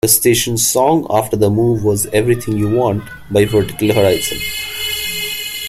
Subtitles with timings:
[0.01, 4.39] The station's song after the move was "Everything You Want" by Vertical Horizon.